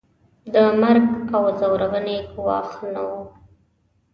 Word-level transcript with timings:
د 0.53 0.55
مرګ 0.81 1.05
او 1.35 1.43
ځورونې 1.59 2.17
ګواښ 2.35 2.69
نه 2.93 3.01
وو. 3.07 3.21